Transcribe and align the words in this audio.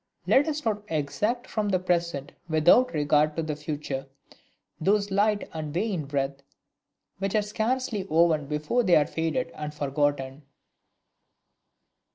Let 0.25 0.47
us 0.47 0.65
not 0.65 0.81
exact 0.87 1.45
from 1.45 1.69
the 1.69 1.77
present 1.77 2.31
with 2.49 2.67
out 2.67 2.91
regard 2.91 3.35
to 3.35 3.43
the 3.43 3.55
future, 3.55 4.07
those 4.79 5.11
light 5.11 5.47
and 5.53 5.71
vain 5.71 6.07
wreath 6.07 6.41
which 7.19 7.35
are 7.35 7.43
scarcely 7.43 8.05
woven 8.05 8.47
before 8.47 8.81
they 8.81 8.95
are 8.95 9.05
faded 9.05 9.51
and 9.53 9.71
forgotten!... 9.71 10.41